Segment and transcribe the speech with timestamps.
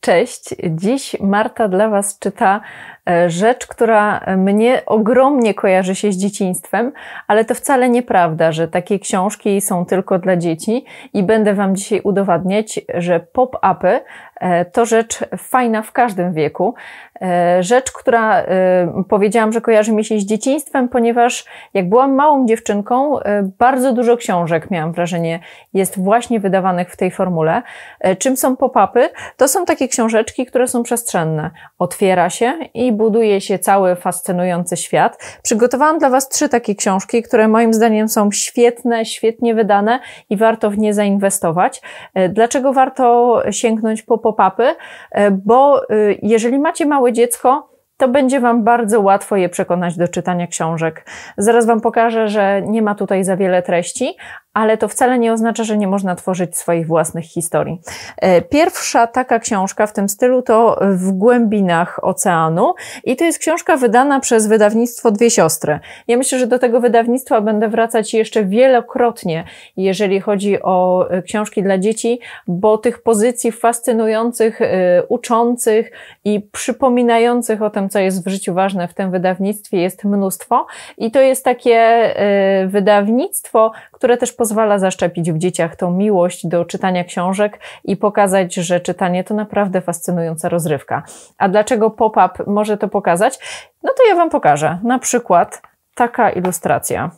[0.00, 2.60] Cześć, dziś Marta dla Was czyta
[3.26, 6.92] rzecz, która mnie ogromnie kojarzy się z dzieciństwem,
[7.26, 10.84] ale to wcale nieprawda, że takie książki są tylko dla dzieci
[11.14, 14.00] i będę Wam dzisiaj udowadniać, że pop-upy
[14.40, 16.74] e, to rzecz fajna w każdym wieku.
[17.22, 18.44] E, rzecz, która
[19.08, 23.16] powiedziałam, że kojarzy mi się z dzieciństwem, ponieważ jak byłam małą dziewczynką,
[23.58, 25.40] bardzo dużo książek, miałam wrażenie,
[25.74, 27.62] jest właśnie wydawanych w tej formule.
[28.18, 29.08] Czym są pop-upy?
[29.36, 31.50] To są takie książeczki, które są przestrzenne.
[31.78, 35.38] Otwiera się i buduje się cały fascynujący świat.
[35.42, 40.00] Przygotowałam dla Was trzy takie książki, które moim zdaniem są świetne, świetnie wydane
[40.30, 41.82] i warto w nie zainwestować.
[42.14, 44.74] E, dlaczego warto sięgnąć po pop-upy?
[45.12, 50.08] E, bo e, jeżeli macie małe dziecko, to będzie Wam bardzo łatwo je przekonać do
[50.08, 51.06] czytania książek.
[51.38, 54.16] Zaraz Wam pokażę, że nie ma tutaj za wiele treści,
[54.54, 57.80] ale to wcale nie oznacza, że nie można tworzyć swoich własnych historii.
[58.16, 63.76] E, pierwsza taka książka w tym stylu to W głębinach oceanu i to jest książka
[63.76, 65.80] wydana przez wydawnictwo Dwie Siostry.
[66.08, 69.44] Ja myślę, że do tego wydawnictwa będę wracać jeszcze wielokrotnie,
[69.76, 75.90] jeżeli chodzi o e, książki dla dzieci, bo tych pozycji fascynujących, e, uczących
[76.24, 80.66] i przypominających o tym, co jest w życiu ważne w tym wydawnictwie jest mnóstwo
[80.98, 81.80] i to jest takie
[82.66, 88.80] wydawnictwo, które też pozwala zaszczepić w dzieciach tą miłość do czytania książek i pokazać, że
[88.80, 91.02] czytanie to naprawdę fascynująca rozrywka.
[91.38, 93.38] A dlaczego pop-up może to pokazać?
[93.82, 94.78] No to ja Wam pokażę.
[94.82, 95.62] Na przykład
[95.94, 97.10] taka ilustracja.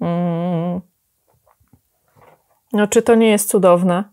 [0.00, 0.80] Mm.
[2.72, 4.04] No, czy to nie jest cudowne?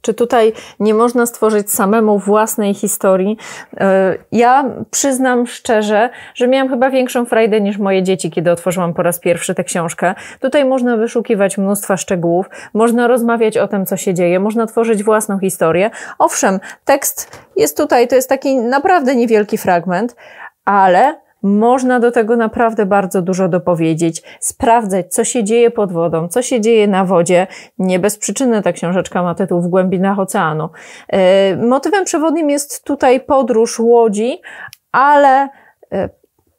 [0.00, 3.36] Czy tutaj nie można stworzyć samemu własnej historii?
[3.80, 9.02] E, ja przyznam szczerze, że miałam chyba większą frajdę niż moje dzieci, kiedy otworzyłam po
[9.02, 10.14] raz pierwszy tę książkę.
[10.40, 15.38] Tutaj można wyszukiwać mnóstwa szczegółów, można rozmawiać o tym, co się dzieje, można tworzyć własną
[15.38, 15.90] historię.
[16.18, 20.16] Owszem, tekst jest tutaj, to jest taki naprawdę niewielki fragment,
[20.64, 26.42] ale można do tego naprawdę bardzo dużo dopowiedzieć, sprawdzać, co się dzieje pod wodą, co
[26.42, 27.46] się dzieje na wodzie.
[27.78, 30.68] Nie bez przyczyny ta książeczka ma tytuł W głębinach oceanu.
[31.08, 34.40] E, motywem przewodnim jest tutaj podróż łodzi,
[34.92, 35.48] ale
[35.92, 36.08] e,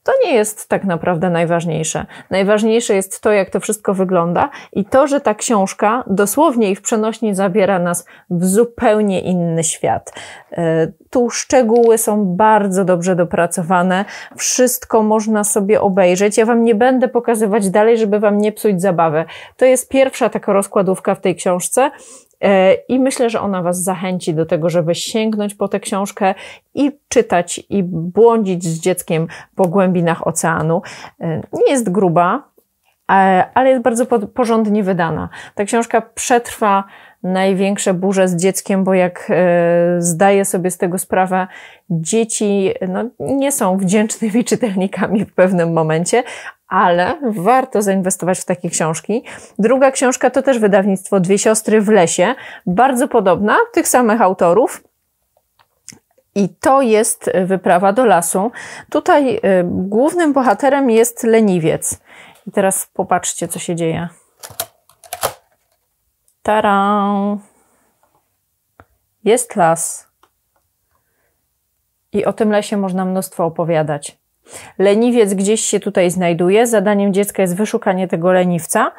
[0.10, 2.06] to nie jest tak naprawdę najważniejsze.
[2.30, 6.82] Najważniejsze jest to, jak to wszystko wygląda i to, że ta książka dosłownie i w
[6.82, 10.14] przenośni zabiera nas w zupełnie inny świat.
[10.52, 14.06] E, tu szczegóły są bardzo dobrze dopracowane,
[14.38, 16.38] wszystko można sobie obejrzeć.
[16.38, 19.26] Ja Wam nie będę pokazywać dalej, żeby Wam nie psuć zabawy.
[19.58, 21.92] To jest pierwsza taka rozkładówka w tej książce.
[22.42, 26.36] E, I myślę, że ona Was zachęci do tego, żeby sięgnąć po tę książkę
[26.74, 30.82] i czytać i błądzić z dzieckiem po głębinach oceanu.
[31.22, 32.44] E, nie jest gruba,
[33.12, 35.30] e, ale jest bardzo porządnie wydana.
[35.56, 36.84] Ta książka przetrwa
[37.24, 39.32] największe burze z dzieckiem, bo jak
[40.00, 41.48] zdaję sobie z tego sprawę,
[41.90, 46.24] dzieci no, nie są wdzięcznymi czytelnikami w pewnym momencie,
[46.70, 49.24] ale warto zainwestować w takie książki.
[49.60, 52.36] Druga książka to też wydawnictwo Dwie Siostry w lesie,
[52.66, 54.84] bardzo podobna, tych samych autorów.
[56.36, 58.52] I to jest wyprawa do lasu.
[58.90, 62.00] Tutaj y, głównym bohaterem jest leniwiec.
[62.48, 64.10] I teraz popatrzcie, co się dzieje.
[66.44, 67.40] Taran!
[69.24, 70.08] Jest las.
[72.12, 74.19] I o tym lesie można mnóstwo opowiadać.
[74.80, 76.68] Leniwiec gdzieś się tutaj znajduje.
[76.68, 78.92] Zadaniem dziecka jest wyszukanie tego leniwca,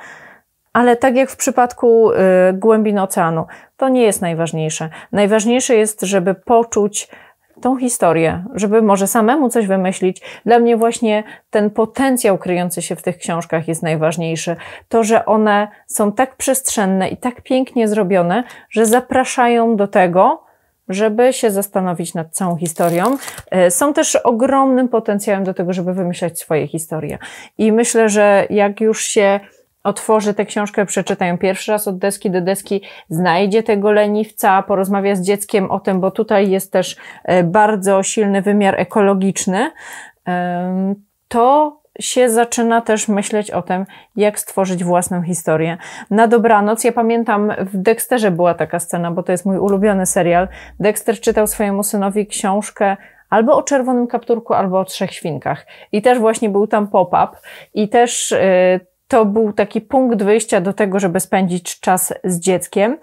[0.73, 2.17] ale tak jak w przypadku y,
[2.53, 3.47] głębin oceanu,
[3.77, 4.89] to nie jest najważniejsze.
[5.13, 7.09] Najważniejsze jest, żeby poczuć
[7.61, 10.23] tą historię, żeby może samemu coś wymyślić.
[10.47, 14.57] Dla mnie właśnie ten potencjał kryjący się w tych książkach jest najważniejszy.
[14.89, 20.50] To, że one są tak przestrzenne i tak pięknie zrobione, że zapraszają do tego,
[20.91, 23.17] żeby się zastanowić nad całą historią.
[23.51, 27.19] E, są też ogromnym potencjałem do tego, żeby wymyślać swoje historie.
[27.59, 29.41] I myślę, że jak już się
[29.85, 35.17] otworzy tę książkę, przeczyta ją pierwszy raz od deski do deski, znajdzie tego leniwca, porozmawia
[35.17, 39.71] z dzieckiem o tym, bo tutaj jest też e, bardzo silny wymiar ekologiczny,
[41.29, 43.87] to się zaczyna też myśleć o tym,
[44.17, 45.79] jak stworzyć własną historię.
[46.11, 50.49] Na dobranoc, ja pamiętam, w Dexterze była taka scena, bo to jest mój ulubiony serial.
[50.81, 52.97] Dexter czytał swojemu synowi książkę
[53.31, 55.67] albo o czerwonym kapturku, albo o trzech świnkach.
[55.93, 57.29] I też właśnie był tam pop-up
[57.75, 62.99] i też yy, to był taki punkt wyjścia do tego, żeby spędzić czas z dzieckiem.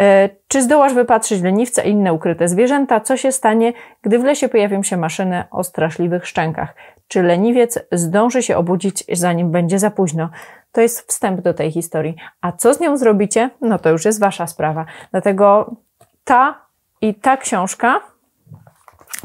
[0.00, 3.00] E, czy zdołasz wypatrzyć leniwca i inne ukryte zwierzęta?
[3.00, 3.72] Co się stanie,
[4.02, 6.74] gdy w lesie pojawią się maszyny o straszliwych szczękach?
[7.08, 10.30] Czy leniwiec zdąży się obudzić, zanim będzie za późno?
[10.72, 12.16] To jest wstęp do tej historii.
[12.40, 13.50] A co z nią zrobicie?
[13.60, 14.86] No to już jest wasza sprawa.
[15.10, 15.76] Dlatego
[16.24, 16.66] ta
[17.00, 18.00] i ta książka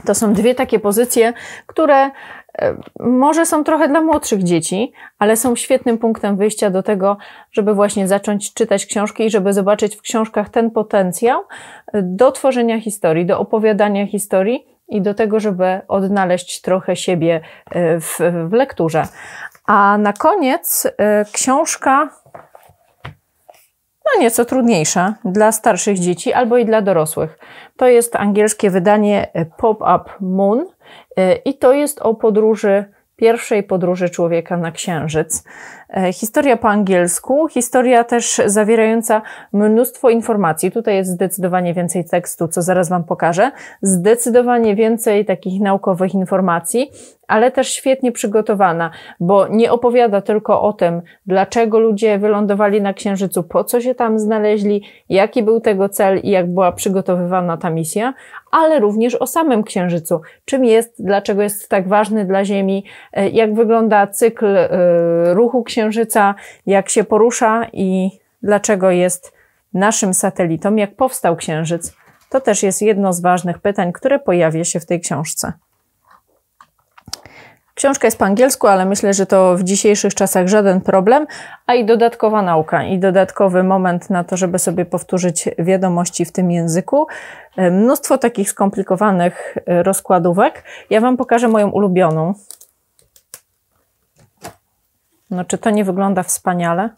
[0.05, 1.33] To są dwie takie pozycje,
[1.65, 2.11] które e,
[2.99, 7.17] może są trochę dla młodszych dzieci, ale są świetnym punktem wyjścia do tego,
[7.51, 11.41] żeby właśnie zacząć czytać książki i żeby zobaczyć w książkach ten potencjał
[11.93, 17.41] do tworzenia historii, do opowiadania historii i do tego, żeby odnaleźć trochę siebie
[17.71, 19.03] e, w, w lekturze.
[19.65, 22.09] A na koniec e, książka
[24.05, 27.39] no nieco trudniejsza dla starszych dzieci albo i dla dorosłych.
[27.77, 29.27] To jest angielskie wydanie
[29.57, 30.65] Pop-Up Moon
[31.17, 32.85] e, i to jest o podróży,
[33.21, 35.43] pierwszej podróży człowieka na Księżyc.
[35.89, 39.21] E, historia po angielsku, historia też zawierająca
[39.53, 40.71] mnóstwo informacji.
[40.71, 43.51] Tutaj jest zdecydowanie więcej tekstu, co zaraz Wam pokażę.
[43.81, 46.91] Zdecydowanie więcej takich naukowych informacji,
[47.27, 53.43] ale też świetnie przygotowana, bo nie opowiada tylko o tym, dlaczego ludzie wylądowali na Księżycu,
[53.43, 58.13] po co się tam znaleźli, jaki był tego cel i jak była przygotowywana ta misja,
[58.51, 60.21] ale również o samym Księżycu.
[60.45, 64.69] Czym jest, dlaczego jest tak ważny dla Ziemi, e, jak wygląda cykl e,
[65.33, 68.09] ruchu Księżyca, jak się porusza i
[68.43, 69.33] dlaczego jest
[69.73, 71.95] naszym satelitą, jak powstał Księżyc.
[72.29, 75.53] To też jest jedno z ważnych pytań, które pojawia się w tej książce.
[77.75, 81.27] Książka jest po angielsku, ale myślę, że to w dzisiejszych czasach żaden problem,
[81.67, 86.51] a i dodatkowa nauka i dodatkowy moment na to, żeby sobie powtórzyć wiadomości w tym
[86.51, 87.07] języku.
[87.57, 90.63] E, mnóstwo takich skomplikowanych e, rozkładówek.
[90.89, 92.33] Ja Wam pokażę moją ulubioną.
[95.29, 96.89] No, czy to nie wygląda wspaniale?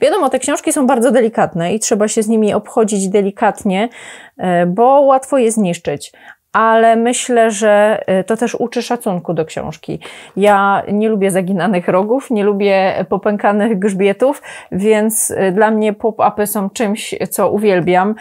[0.00, 3.88] Wiadomo, te książki są bardzo delikatne i trzeba się z nimi obchodzić delikatnie,
[4.36, 6.12] e, bo łatwo je zniszczyć.
[6.56, 10.00] Ale myślę, że e, to też uczy szacunku do książki.
[10.36, 14.42] Ja nie lubię zaginanych rogów, nie lubię popękanych grzbietów,
[14.72, 18.14] więc e, dla mnie pop-upy są czymś, co uwielbiam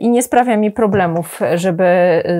[0.00, 1.84] i nie sprawia mi problemów, żeby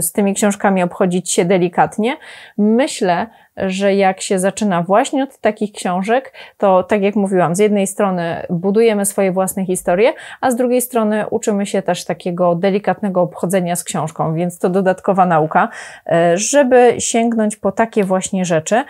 [0.00, 2.16] z tymi książkami obchodzić się delikatnie.
[2.58, 3.26] Myślę,
[3.56, 8.46] że jak się zaczyna właśnie od takich książek, to tak jak mówiłam, z jednej strony
[8.50, 13.84] budujemy swoje własne historie, a z drugiej strony uczymy się też takiego delikatnego obchodzenia z
[13.84, 15.68] książką, więc to dodatkowa nauka,
[16.06, 18.84] e, żeby sięgnąć po takie właśnie rzeczy.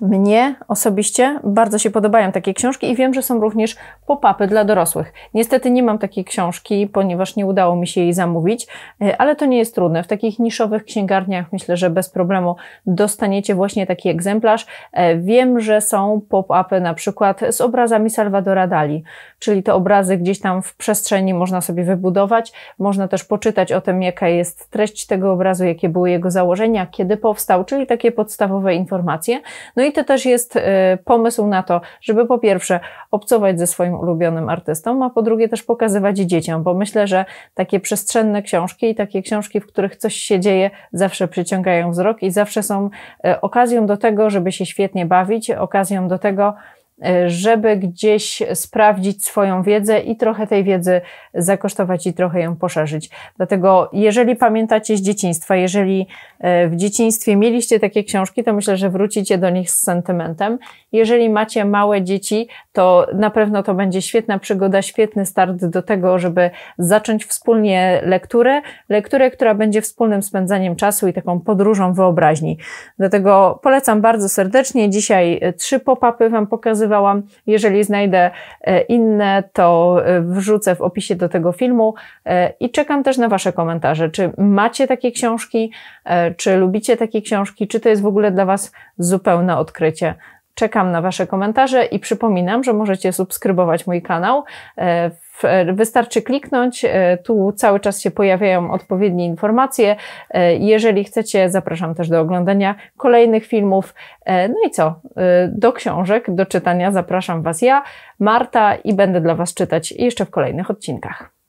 [0.00, 3.76] Mnie osobiście bardzo się podobają takie książki i wiem, że są również
[4.06, 5.12] pop-upy dla dorosłych.
[5.34, 8.66] Niestety nie mam takiej książki, ponieważ nie udało mi się jej zamówić,
[9.02, 10.02] e, ale to nie jest trudne.
[10.02, 12.56] W takich niszowych księgarniach myślę, że bez problemu
[12.86, 14.66] dostaniecie właśnie taki egzemplarz.
[14.92, 19.02] E, wiem, że są pop-upy na przykład z obrazami Salvadora Dali,
[19.38, 22.52] czyli te obrazy gdzieś tam w przestrzeni można sobie wybudować.
[22.78, 27.16] Można też poczytać o tym, jaka jest treść tego obrazu, jakie były jego założenia, kiedy
[27.16, 29.40] powstał, czyli takie podstawowe informacje.
[29.80, 32.80] No i to też jest e, pomysł na to, żeby po pierwsze
[33.10, 37.24] obcować ze swoim ulubionym artystą, a po drugie też pokazywać dzieciom, bo myślę, że
[37.54, 42.30] takie przestrzenne książki i takie książki, w których coś się dzieje, zawsze przyciągają wzrok i
[42.30, 42.90] zawsze są
[43.24, 46.54] e, okazją do tego, żeby się świetnie bawić, okazją do tego,
[47.26, 51.00] żeby gdzieś sprawdzić swoją wiedzę i trochę tej wiedzy
[51.34, 53.10] zakosztować i trochę ją poszerzyć.
[53.36, 56.06] Dlatego, jeżeli pamiętacie z dzieciństwa, jeżeli
[56.40, 60.58] e, w dzieciństwie mieliście takie książki, to myślę, że wrócicie do nich z sentymentem.
[60.92, 66.18] Jeżeli macie małe dzieci, to na pewno to będzie świetna przygoda, świetny start do tego,
[66.18, 72.58] żeby zacząć wspólnie lekturę, lekturę, która będzie wspólnym spędzaniem czasu i taką podróżą wyobraźni.
[72.98, 74.90] Dlatego polecam bardzo serdecznie.
[74.90, 76.89] Dzisiaj e, trzy pop-upy Wam pokazywałam
[77.46, 78.30] jeżeli znajdę
[78.60, 81.94] e, inne, to e, wrzucę w opisie do tego filmu
[82.24, 84.10] e, i czekam też na Wasze komentarze.
[84.10, 85.72] Czy macie takie książki?
[86.36, 87.68] Czy lubicie takie książki?
[87.68, 90.14] Czy to jest w ogóle dla Was zupełne odkrycie?
[90.54, 94.44] Czekam na Wasze komentarze i przypominam, że możecie subskrybować mój kanał.
[95.72, 96.86] Wystarczy kliknąć,
[97.24, 99.96] tu cały czas się pojawiają odpowiednie informacje.
[100.58, 103.94] Jeżeli chcecie, zapraszam też do oglądania kolejnych filmów.
[104.26, 105.00] No i co?
[105.48, 107.82] Do książek, do czytania zapraszam Was ja,
[108.18, 111.39] Marta, i będę dla Was czytać jeszcze w kolejnych odcinkach.